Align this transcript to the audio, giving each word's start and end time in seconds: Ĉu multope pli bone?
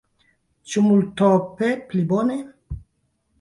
Ĉu 0.71 0.81
multope 0.85 1.69
pli 1.93 2.03
bone? 2.15 2.39